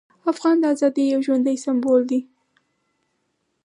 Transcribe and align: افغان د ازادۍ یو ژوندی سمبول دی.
افغان 0.31 0.55
د 0.59 0.63
ازادۍ 0.73 1.05
یو 1.13 1.21
ژوندی 1.27 1.57
سمبول 1.65 2.01
دی. 2.09 2.19